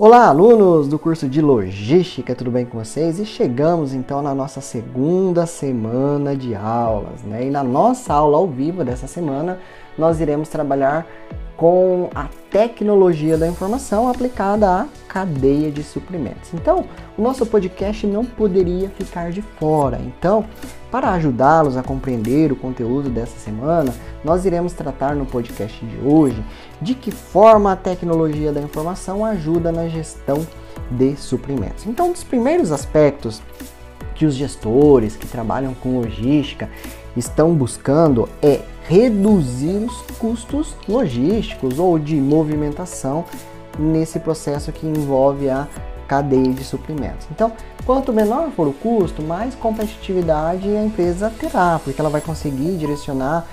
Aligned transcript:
Olá, 0.00 0.28
alunos 0.28 0.86
do 0.86 0.96
curso 0.96 1.28
de 1.28 1.42
Logística, 1.42 2.32
tudo 2.32 2.52
bem 2.52 2.64
com 2.64 2.78
vocês? 2.78 3.18
E 3.18 3.26
chegamos 3.26 3.92
então 3.92 4.22
na 4.22 4.32
nossa 4.32 4.60
segunda 4.60 5.44
semana 5.44 6.36
de 6.36 6.54
aulas, 6.54 7.24
né? 7.24 7.46
E 7.46 7.50
na 7.50 7.64
nossa 7.64 8.14
aula 8.14 8.38
ao 8.38 8.46
vivo 8.46 8.84
dessa 8.84 9.08
semana, 9.08 9.58
nós 9.98 10.20
iremos 10.20 10.48
trabalhar 10.48 11.04
com 11.56 12.10
a 12.14 12.28
tecnologia 12.48 13.36
da 13.36 13.48
informação 13.48 14.08
aplicada 14.08 14.70
à 14.70 14.86
cadeia 15.08 15.68
de 15.72 15.82
suprimentos. 15.82 16.54
Então, 16.54 16.84
o 17.18 17.20
nosso 17.20 17.44
podcast 17.44 18.06
não 18.06 18.24
poderia 18.24 18.88
ficar 18.90 19.32
de 19.32 19.42
fora. 19.42 20.00
Então, 20.00 20.44
para 20.90 21.10
ajudá-los 21.12 21.76
a 21.76 21.82
compreender 21.82 22.50
o 22.50 22.56
conteúdo 22.56 23.10
dessa 23.10 23.38
semana, 23.38 23.94
nós 24.24 24.44
iremos 24.44 24.72
tratar 24.72 25.14
no 25.14 25.26
podcast 25.26 25.84
de 25.84 25.98
hoje 26.06 26.42
de 26.80 26.94
que 26.94 27.10
forma 27.10 27.72
a 27.72 27.76
tecnologia 27.76 28.52
da 28.52 28.60
informação 28.60 29.24
ajuda 29.24 29.70
na 29.70 29.88
gestão 29.88 30.46
de 30.90 31.14
suprimentos. 31.16 31.86
Então, 31.86 32.08
um 32.08 32.12
dos 32.12 32.24
primeiros 32.24 32.72
aspectos 32.72 33.42
que 34.14 34.24
os 34.24 34.34
gestores 34.34 35.16
que 35.16 35.26
trabalham 35.26 35.74
com 35.74 36.00
logística 36.00 36.68
estão 37.16 37.54
buscando 37.54 38.28
é 38.42 38.62
reduzir 38.88 39.84
os 39.84 40.00
custos 40.16 40.74
logísticos 40.88 41.78
ou 41.78 41.98
de 41.98 42.16
movimentação 42.16 43.24
nesse 43.78 44.18
processo 44.18 44.72
que 44.72 44.86
envolve 44.86 45.48
a 45.50 45.68
cadeia 46.08 46.52
de 46.52 46.64
suprimentos. 46.64 47.28
Então, 47.30 47.52
quanto 47.84 48.12
menor 48.12 48.50
for 48.50 48.66
o 48.66 48.72
custo, 48.72 49.22
mais 49.22 49.54
competitividade 49.54 50.66
a 50.68 50.82
empresa 50.82 51.30
terá, 51.38 51.78
porque 51.84 52.00
ela 52.00 52.10
vai 52.10 52.22
conseguir 52.22 52.76
direcionar 52.78 53.46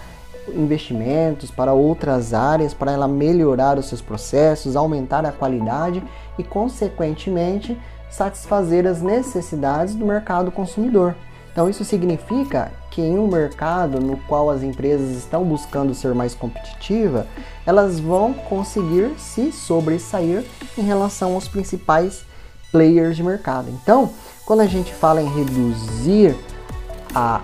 investimentos 0.54 1.52
para 1.52 1.73
outras 1.73 2.34
áreas 2.34 2.73
para 2.73 2.91
ela 2.91 3.08
melhorar 3.08 3.77
os 3.77 3.88
seus 3.88 4.02
processos, 4.02 4.76
aumentar 4.76 5.26
a 5.26 5.32
qualidade 5.32 6.02
e, 6.38 6.43
consequentemente, 6.43 7.77
satisfazer 8.10 8.87
as 8.87 9.02
necessidades 9.02 9.96
do 9.96 10.05
mercado 10.05 10.52
consumidor. 10.52 11.15
Então, 11.52 11.70
isso 11.70 11.84
significa 11.84 12.71
que 12.91 13.02
em 13.02 13.18
um 13.18 13.27
mercado 13.27 13.99
no 13.99 14.18
qual 14.18 14.49
as 14.49 14.62
empresas 14.62 15.18
estão 15.18 15.43
buscando 15.43 15.93
ser 15.93 16.13
mais 16.13 16.35
competitiva, 16.35 17.26
elas 17.65 17.99
vão 17.99 18.34
conseguir 18.34 19.12
se 19.18 19.52
sobressair 19.52 20.46
em 20.77 20.82
relação 20.82 21.34
aos 21.34 21.48
principais 21.48 22.26
players 22.76 23.15
de 23.15 23.23
mercado. 23.23 23.70
Então, 23.70 24.09
quando 24.45 24.59
a 24.59 24.68
gente 24.68 24.93
fala 24.93 25.21
em 25.21 25.29
reduzir 25.34 26.35
a 27.15 27.40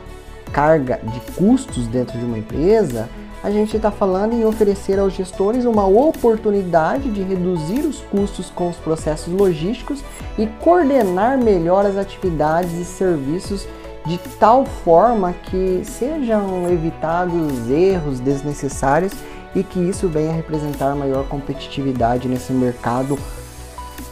carga 0.52 1.00
de 1.02 1.22
custos 1.36 1.88
dentro 1.88 2.20
de 2.20 2.26
uma 2.26 2.38
empresa, 2.38 3.08
a 3.42 3.50
gente 3.50 3.78
está 3.78 3.90
falando 3.90 4.34
em 4.34 4.44
oferecer 4.44 5.00
aos 5.00 5.14
gestores 5.14 5.64
uma 5.64 5.88
oportunidade 5.88 7.10
de 7.10 7.24
reduzir 7.24 7.80
os 7.80 8.02
custos 8.02 8.50
com 8.50 8.68
os 8.68 8.76
processos 8.76 9.34
logísticos 9.34 10.04
e 10.38 10.46
coordenar 10.46 11.38
melhor 11.38 11.86
as 11.86 11.96
atividades 11.96 12.74
e 12.74 12.84
serviços 12.84 13.66
de 14.06 14.18
tal 14.38 14.66
forma 14.66 15.32
que 15.32 15.82
sejam 15.86 16.70
evitados 16.70 17.70
erros 17.70 18.20
desnecessários 18.20 19.14
e 19.56 19.64
que 19.64 19.80
isso 19.80 20.10
venha 20.10 20.34
representar 20.34 20.94
maior 20.94 21.26
competitividade 21.30 22.28
nesse 22.28 22.52
mercado 22.52 23.18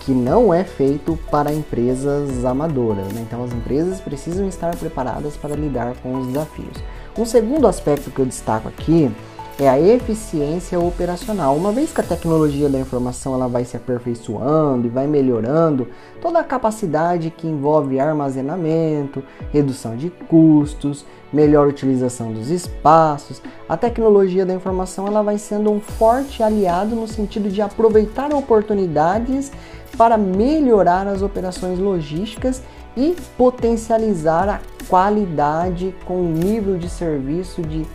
que 0.09 0.13
não 0.15 0.51
é 0.51 0.63
feito 0.63 1.19
para 1.29 1.53
empresas 1.53 2.43
amadoras. 2.43 3.13
Né? 3.13 3.21
Então, 3.21 3.43
as 3.43 3.53
empresas 3.53 4.01
precisam 4.01 4.47
estar 4.47 4.75
preparadas 4.75 5.37
para 5.37 5.55
lidar 5.55 5.93
com 6.01 6.15
os 6.15 6.25
desafios. 6.25 6.77
Um 7.15 7.25
segundo 7.25 7.67
aspecto 7.67 8.09
que 8.09 8.17
eu 8.17 8.25
destaco 8.25 8.67
aqui 8.67 9.11
é 9.59 9.67
a 9.67 9.77
eficiência 9.77 10.79
operacional. 10.79 11.55
Uma 11.55 11.73
vez 11.73 11.91
que 11.91 11.99
a 11.99 12.03
tecnologia 12.03 12.69
da 12.69 12.79
informação 12.79 13.33
ela 13.33 13.47
vai 13.47 13.65
se 13.65 13.75
aperfeiçoando 13.75 14.87
e 14.87 14.89
vai 14.89 15.05
melhorando, 15.05 15.87
toda 16.21 16.39
a 16.39 16.43
capacidade 16.43 17.29
que 17.29 17.45
envolve 17.45 17.99
armazenamento, 17.99 19.21
redução 19.51 19.97
de 19.97 20.09
custos, 20.09 21.05
melhor 21.31 21.67
utilização 21.67 22.31
dos 22.31 22.49
espaços, 22.49 23.41
a 23.67 23.75
tecnologia 23.75 24.45
da 24.45 24.53
informação 24.53 25.05
ela 25.05 25.21
vai 25.21 25.37
sendo 25.37 25.69
um 25.69 25.81
forte 25.81 26.41
aliado 26.41 26.95
no 26.95 27.07
sentido 27.07 27.49
de 27.49 27.61
aproveitar 27.61 28.33
oportunidades 28.33 29.51
para 29.97 30.17
melhorar 30.17 31.05
as 31.05 31.21
operações 31.21 31.77
logísticas 31.77 32.63
e 32.95 33.13
potencializar 33.37 34.47
a 34.47 34.59
qualidade 34.87 35.93
com 36.05 36.23
nível 36.23 36.77
de 36.77 36.89
serviço 36.89 37.61
de 37.61 37.85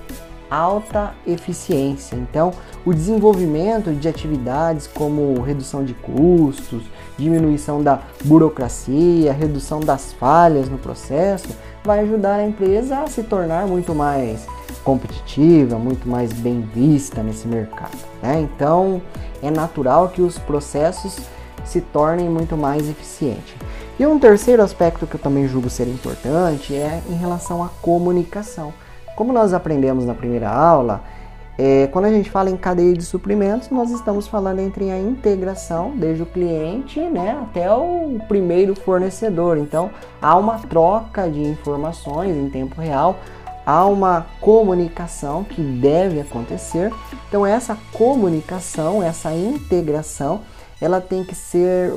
alta 0.54 1.14
eficiência. 1.26 2.16
Então, 2.16 2.52
o 2.84 2.94
desenvolvimento 2.94 3.92
de 3.92 4.08
atividades 4.08 4.86
como 4.86 5.40
redução 5.42 5.84
de 5.84 5.94
custos, 5.94 6.82
diminuição 7.18 7.82
da 7.82 8.00
burocracia, 8.24 9.32
redução 9.32 9.80
das 9.80 10.12
falhas 10.12 10.68
no 10.68 10.78
processo, 10.78 11.48
vai 11.82 12.00
ajudar 12.00 12.36
a 12.36 12.46
empresa 12.46 13.00
a 13.00 13.06
se 13.06 13.22
tornar 13.22 13.66
muito 13.66 13.94
mais 13.94 14.46
competitiva, 14.84 15.78
muito 15.78 16.08
mais 16.08 16.32
bem 16.32 16.60
vista 16.60 17.22
nesse 17.22 17.48
mercado. 17.48 17.96
Né? 18.22 18.40
Então, 18.40 19.02
é 19.42 19.50
natural 19.50 20.08
que 20.08 20.22
os 20.22 20.38
processos 20.38 21.18
se 21.64 21.80
tornem 21.80 22.28
muito 22.28 22.56
mais 22.56 22.88
eficientes. 22.88 23.54
E 23.98 24.06
um 24.06 24.18
terceiro 24.18 24.62
aspecto 24.62 25.06
que 25.06 25.14
eu 25.14 25.20
também 25.20 25.46
julgo 25.48 25.70
ser 25.70 25.88
importante 25.88 26.74
é 26.74 27.00
em 27.08 27.14
relação 27.14 27.62
à 27.62 27.68
comunicação. 27.80 28.72
Como 29.16 29.32
nós 29.32 29.52
aprendemos 29.52 30.04
na 30.04 30.14
primeira 30.14 30.50
aula, 30.50 31.02
é, 31.56 31.86
quando 31.92 32.06
a 32.06 32.10
gente 32.10 32.28
fala 32.30 32.50
em 32.50 32.56
cadeia 32.56 32.92
de 32.94 33.04
suprimentos, 33.04 33.70
nós 33.70 33.90
estamos 33.90 34.26
falando 34.26 34.58
entre 34.58 34.90
a 34.90 34.98
integração, 34.98 35.92
desde 35.94 36.22
o 36.22 36.26
cliente 36.26 36.98
né, 37.00 37.38
até 37.40 37.72
o 37.72 38.18
primeiro 38.26 38.74
fornecedor. 38.74 39.56
Então, 39.56 39.90
há 40.20 40.36
uma 40.36 40.58
troca 40.58 41.30
de 41.30 41.40
informações 41.40 42.36
em 42.36 42.50
tempo 42.50 42.80
real, 42.80 43.18
há 43.64 43.86
uma 43.86 44.26
comunicação 44.40 45.44
que 45.44 45.62
deve 45.62 46.20
acontecer. 46.20 46.92
Então, 47.28 47.46
essa 47.46 47.78
comunicação, 47.92 49.00
essa 49.00 49.32
integração, 49.32 50.40
ela 50.80 51.00
tem 51.00 51.22
que 51.22 51.36
ser 51.36 51.94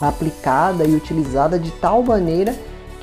aplicada 0.00 0.84
e 0.84 0.94
utilizada 0.94 1.58
de 1.58 1.72
tal 1.72 2.00
maneira 2.00 2.54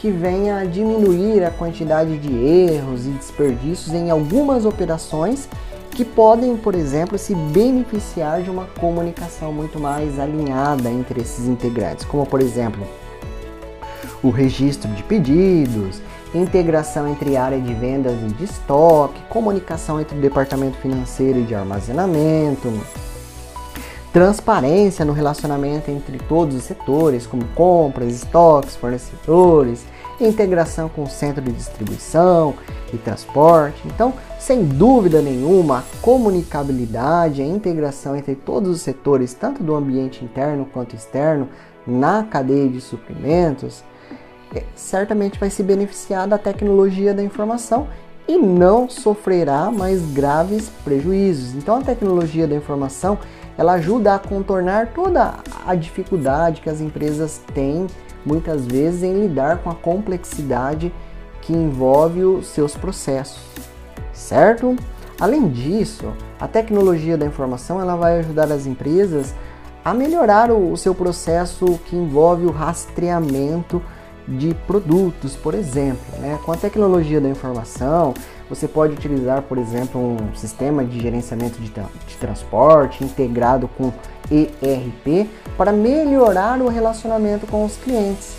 que 0.06 0.12
venha 0.12 0.58
a 0.58 0.66
diminuir 0.66 1.44
a 1.44 1.50
quantidade 1.50 2.20
de 2.20 2.32
erros 2.32 3.08
e 3.08 3.10
desperdícios 3.10 3.92
em 3.92 4.12
algumas 4.12 4.64
operações 4.64 5.50
que 5.90 6.06
podem, 6.06 6.56
por 6.56 6.76
exemplo, 6.76 7.18
se 7.18 7.34
beneficiar 7.34 8.44
de 8.44 8.52
uma 8.52 8.66
comunicação 8.80 9.52
muito 9.52 9.80
mais 9.80 10.20
alinhada 10.20 10.92
entre 10.92 11.22
esses 11.22 11.48
integrantes, 11.48 12.06
como 12.06 12.24
por 12.24 12.40
exemplo, 12.40 12.86
o 14.22 14.30
registro 14.30 14.88
de 14.92 15.02
pedidos, 15.02 16.00
integração 16.36 17.08
entre 17.08 17.36
área 17.36 17.60
de 17.60 17.74
vendas 17.74 18.14
e 18.22 18.28
de 18.28 18.44
estoque, 18.44 19.20
comunicação 19.28 20.00
entre 20.00 20.16
o 20.16 20.22
departamento 20.22 20.78
financeiro 20.78 21.40
e 21.40 21.46
de 21.46 21.56
armazenamento, 21.56 22.72
transparência 24.16 25.04
no 25.04 25.12
relacionamento 25.12 25.92
entre 25.92 26.18
todos 26.20 26.56
os 26.56 26.64
setores, 26.64 27.28
como 27.28 27.44
compras, 27.48 28.14
estoques, 28.14 28.74
fornecedores, 28.74 29.84
integração 30.22 30.88
com 30.88 31.04
o 31.04 31.10
centro 31.10 31.42
de 31.42 31.52
distribuição 31.52 32.54
e 32.94 32.98
transporte. 32.98 33.82
Então, 33.86 34.14
sem 34.40 34.64
dúvida 34.64 35.22
nenhuma, 35.22 35.80
a 35.80 35.84
comunicabilidade, 36.02 37.42
a 37.42 37.46
integração 37.46 38.16
entre 38.16 38.36
todos 38.36 38.70
os 38.70 38.80
setores, 38.80 39.34
tanto 39.34 39.62
do 39.62 39.76
ambiente 39.76 40.24
interno 40.24 40.66
quanto 40.66 40.96
externo, 40.96 41.50
na 41.86 42.24
cadeia 42.24 42.70
de 42.70 42.80
suprimentos, 42.80 43.84
é, 44.56 44.64
certamente 44.78 45.38
vai 45.38 45.50
se 45.50 45.62
beneficiar 45.62 46.26
da 46.26 46.38
tecnologia 46.38 47.14
da 47.14 47.22
informação 47.22 47.86
e 48.28 48.38
não 48.38 48.90
sofrerá 48.90 49.70
mais 49.72 50.02
graves 50.12 50.70
prejuízos. 50.84 51.54
Então, 51.54 51.78
a 51.78 51.82
tecnologia 51.82 52.48
da 52.48 52.56
informação 52.56 53.18
ela 53.58 53.74
ajuda 53.74 54.16
a 54.16 54.20
contornar 54.20 54.88
toda 54.94 55.36
a 55.66 55.76
dificuldade 55.76 56.62
que 56.62 56.70
as 56.70 56.82
empresas 56.82 57.42
têm 57.54 57.88
muitas 58.26 58.66
vezes 58.66 59.04
em 59.04 59.22
lidar 59.22 59.60
com 59.60 59.70
a 59.70 59.76
complexidade 59.76 60.92
que 61.42 61.54
envolve 61.54 62.24
os 62.24 62.48
seus 62.48 62.76
processos, 62.76 63.40
certo? 64.12 64.76
Além 65.20 65.48
disso, 65.48 66.12
a 66.40 66.48
tecnologia 66.48 67.18
da 67.18 67.26
informação 67.26 67.80
ela 67.80 67.96
vai 67.96 68.20
ajudar 68.20 68.52
as 68.52 68.66
empresas 68.66 69.34
a 69.84 69.94
melhorar 69.94 70.52
o, 70.52 70.72
o 70.72 70.78
seu 70.78 70.96
processo 70.96 71.80
que 71.86 71.96
envolve 71.96 72.46
o 72.46 72.52
rastreamento 72.52 73.82
de 74.28 74.54
produtos, 74.68 75.36
por 75.36 75.54
exemplo. 75.54 76.20
Né? 76.20 76.40
Com 76.46 76.52
a 76.52 76.58
tecnologia 76.58 77.22
da 77.22 77.30
informação, 77.30 78.14
você 78.50 78.68
pode 78.68 78.94
utilizar, 78.94 79.42
por 79.44 79.58
exemplo, 79.58 80.00
um 80.02 80.36
sistema 80.36 80.84
de 80.84 81.00
gerenciamento 81.00 81.60
de, 81.60 81.70
tra 81.70 81.86
de 82.08 82.16
transporte 82.18 83.04
integrado 83.04 83.68
com 83.68 83.92
ERP 84.32 85.30
para 85.58 85.72
melhorar 85.72 86.62
o 86.62 86.68
relacionamento 86.68 87.48
com 87.48 87.66
os 87.66 87.78
clientes. 87.78 88.36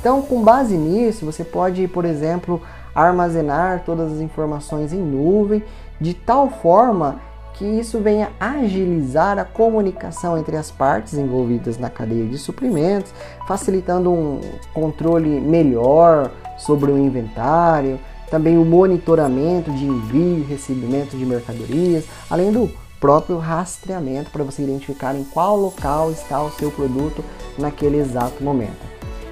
Então, 0.00 0.22
com 0.22 0.42
base 0.42 0.76
nisso, 0.76 1.24
você 1.24 1.42
pode, 1.42 1.88
por 1.88 2.04
exemplo, 2.04 2.62
armazenar 2.94 3.82
todas 3.84 4.12
as 4.12 4.20
informações 4.20 4.92
em 4.92 5.00
nuvem 5.00 5.62
de 6.00 6.14
tal 6.14 6.48
forma 6.50 7.20
que 7.58 7.64
isso 7.64 7.98
venha 7.98 8.30
agilizar 8.38 9.36
a 9.36 9.44
comunicação 9.44 10.38
entre 10.38 10.56
as 10.56 10.70
partes 10.70 11.14
envolvidas 11.14 11.76
na 11.76 11.90
cadeia 11.90 12.24
de 12.24 12.38
suprimentos, 12.38 13.12
facilitando 13.48 14.12
um 14.12 14.40
controle 14.72 15.40
melhor 15.40 16.30
sobre 16.56 16.92
o 16.92 16.96
inventário, 16.96 17.98
também 18.30 18.56
o 18.56 18.64
monitoramento 18.64 19.72
de 19.72 19.84
envio 19.84 20.38
e 20.38 20.42
recebimento 20.42 21.16
de 21.16 21.26
mercadorias, 21.26 22.04
além 22.30 22.52
do 22.52 22.70
próprio 23.00 23.38
rastreamento 23.38 24.30
para 24.30 24.44
você 24.44 24.62
identificar 24.62 25.16
em 25.16 25.24
qual 25.24 25.56
local 25.56 26.12
está 26.12 26.40
o 26.40 26.50
seu 26.52 26.70
produto 26.70 27.24
naquele 27.58 27.98
exato 27.98 28.42
momento. 28.42 28.86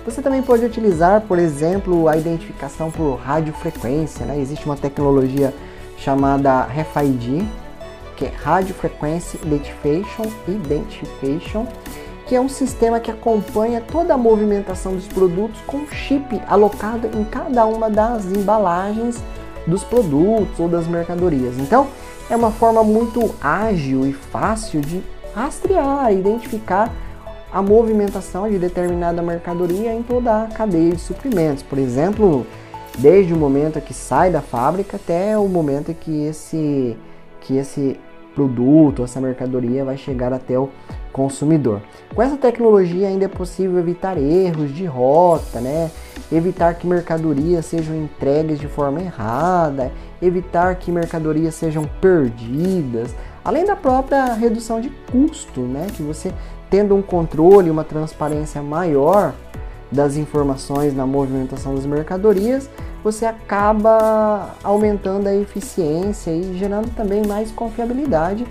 Você 0.04 0.20
também 0.20 0.42
pode 0.42 0.64
utilizar, 0.64 1.20
por 1.22 1.38
exemplo, 1.38 2.08
a 2.08 2.16
identificação 2.16 2.90
por 2.90 3.16
radiofrequência. 3.16 4.24
Né? 4.24 4.38
Existe 4.40 4.64
uma 4.64 4.76
tecnologia 4.76 5.52
chamada 5.96 6.62
RFID, 6.62 7.44
que 8.16 8.24
é 8.24 8.28
Radio 8.28 8.74
Frequency 8.74 9.38
Identification, 9.44 10.24
Identification, 10.48 11.66
que 12.26 12.34
é 12.34 12.40
um 12.40 12.48
sistema 12.48 12.98
que 12.98 13.10
acompanha 13.10 13.80
toda 13.80 14.14
a 14.14 14.18
movimentação 14.18 14.94
dos 14.94 15.06
produtos 15.06 15.60
com 15.66 15.86
chip 15.86 16.40
alocado 16.48 17.08
em 17.16 17.24
cada 17.24 17.64
uma 17.66 17.88
das 17.88 18.24
embalagens 18.26 19.22
dos 19.66 19.84
produtos 19.84 20.58
ou 20.58 20.68
das 20.68 20.86
mercadorias. 20.86 21.58
Então, 21.58 21.86
é 22.28 22.34
uma 22.34 22.50
forma 22.50 22.82
muito 22.82 23.34
ágil 23.40 24.06
e 24.06 24.12
fácil 24.12 24.80
de 24.80 25.02
rastrear, 25.34 26.12
identificar 26.12 26.90
a 27.52 27.62
movimentação 27.62 28.50
de 28.50 28.58
determinada 28.58 29.22
mercadoria 29.22 29.94
em 29.94 30.02
toda 30.02 30.44
a 30.44 30.46
cadeia 30.48 30.92
de 30.92 31.00
suprimentos. 31.00 31.62
Por 31.62 31.78
exemplo, 31.78 32.44
desde 32.98 33.32
o 33.32 33.36
momento 33.36 33.80
que 33.80 33.94
sai 33.94 34.30
da 34.30 34.40
fábrica 34.40 34.96
até 34.96 35.38
o 35.38 35.46
momento 35.46 35.94
que 35.94 36.24
esse, 36.24 36.96
que 37.40 37.56
esse 37.56 37.98
produto, 38.36 39.02
essa 39.02 39.18
mercadoria 39.18 39.82
vai 39.82 39.96
chegar 39.96 40.30
até 40.30 40.58
o 40.58 40.68
consumidor. 41.10 41.80
Com 42.14 42.20
essa 42.20 42.36
tecnologia 42.36 43.08
ainda 43.08 43.24
é 43.24 43.28
possível 43.28 43.78
evitar 43.78 44.18
erros 44.18 44.72
de 44.74 44.84
rota, 44.84 45.58
né? 45.60 45.90
evitar 46.30 46.74
que 46.74 46.86
mercadorias 46.86 47.64
sejam 47.64 47.96
entregues 47.96 48.60
de 48.60 48.68
forma 48.68 49.00
errada, 49.00 49.90
evitar 50.20 50.74
que 50.74 50.92
mercadorias 50.92 51.54
sejam 51.54 51.88
perdidas, 52.00 53.14
além 53.42 53.64
da 53.64 53.74
própria 53.74 54.34
redução 54.34 54.80
de 54.80 54.90
custo, 55.10 55.62
né? 55.62 55.86
que 55.94 56.02
você 56.02 56.30
tendo 56.68 56.94
um 56.94 57.00
controle, 57.00 57.70
uma 57.70 57.84
transparência 57.84 58.60
maior 58.60 59.32
das 59.90 60.16
informações 60.16 60.94
na 60.94 61.06
movimentação 61.06 61.74
das 61.74 61.86
mercadorias, 61.86 62.68
você 63.06 63.24
acaba 63.24 64.56
aumentando 64.64 65.28
a 65.28 65.34
eficiência 65.36 66.32
e 66.32 66.58
gerando 66.58 66.92
também 66.96 67.24
mais 67.24 67.52
confiabilidade 67.52 68.44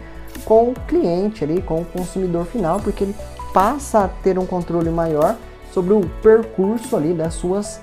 com 0.45 0.69
o 0.69 0.73
cliente 0.87 1.43
ali, 1.43 1.61
com 1.61 1.81
o 1.81 1.85
consumidor 1.85 2.45
final, 2.45 2.79
porque 2.79 3.03
ele 3.03 3.15
passa 3.53 4.05
a 4.05 4.07
ter 4.07 4.39
um 4.39 4.45
controle 4.45 4.89
maior 4.89 5.35
sobre 5.73 5.93
o 5.93 6.09
percurso 6.23 6.95
ali 6.95 7.13
das 7.13 7.33
suas 7.33 7.81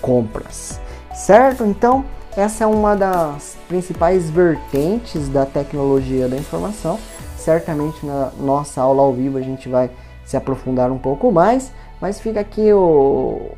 compras. 0.00 0.80
Certo? 1.12 1.64
Então, 1.64 2.04
essa 2.36 2.62
é 2.62 2.66
uma 2.68 2.94
das 2.94 3.56
principais 3.66 4.30
vertentes 4.30 5.28
da 5.28 5.44
tecnologia 5.44 6.28
da 6.28 6.36
informação. 6.36 6.96
Certamente 7.36 8.06
na 8.06 8.30
nossa 8.38 8.80
aula 8.80 9.02
ao 9.02 9.12
vivo 9.12 9.36
a 9.36 9.42
gente 9.42 9.68
vai 9.68 9.90
se 10.24 10.36
aprofundar 10.36 10.92
um 10.92 10.98
pouco 10.98 11.32
mais, 11.32 11.72
mas 12.00 12.20
fica 12.20 12.38
aqui 12.38 12.72
o, 12.72 13.50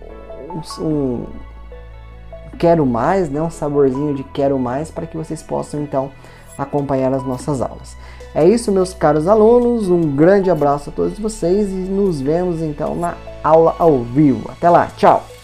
um, 0.79 1.27
quero 2.59 2.85
mais, 2.87 3.29
né? 3.31 3.41
um 3.41 3.51
saborzinho 3.51 4.15
de 4.15 4.25
quero 4.25 4.59
mais 4.59 4.91
para 4.91 5.07
que 5.07 5.17
vocês 5.17 5.43
possam 5.43 5.83
então 5.83 6.11
acompanhar 6.57 7.13
as 7.13 7.25
nossas 7.25 7.61
aulas. 7.63 7.97
É 8.35 8.47
isso, 8.47 8.71
meus 8.71 8.95
caros 8.95 9.27
alunos. 9.27 9.89
Um 9.89 10.15
grande 10.15 10.51
abraço 10.51 10.91
a 10.91 10.93
todos 10.93 11.19
vocês 11.19 11.69
e 11.69 11.75
nos 11.75 12.21
vemos 12.21 12.61
então 12.61 12.95
na 12.95 13.15
aula 13.43 13.75
ao 13.79 13.99
vivo. 14.03 14.51
Até 14.51 14.69
lá, 14.69 14.89
tchau! 14.97 15.40